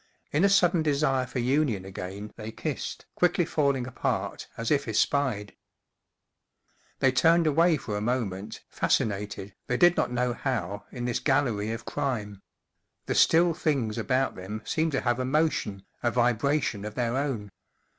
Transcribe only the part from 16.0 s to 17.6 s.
a vibra¬ tion of their own.